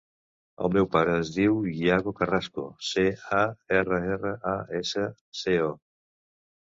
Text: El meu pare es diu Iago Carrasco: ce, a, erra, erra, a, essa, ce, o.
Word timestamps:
El 0.67 0.69
meu 0.75 0.85
pare 0.93 1.11
es 1.23 1.27
diu 1.33 1.57
Iago 1.81 2.13
Carrasco: 2.19 2.63
ce, 2.91 3.03
a, 3.41 3.41
erra, 3.81 3.99
erra, 4.15 4.31
a, 4.53 4.55
essa, 4.81 5.05
ce, 5.43 5.55
o. 5.67 5.69